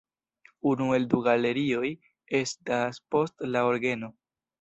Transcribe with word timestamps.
Unu 0.69 0.85
el 0.97 1.03
du 1.11 1.19
galerioj 1.27 1.89
estas 2.39 2.99
post 3.17 3.45
la 3.51 3.63
orgeno. 3.75 4.11